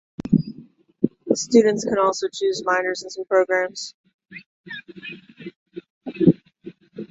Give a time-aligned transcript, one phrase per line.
[1.35, 3.93] Students can also choose minors in some programs.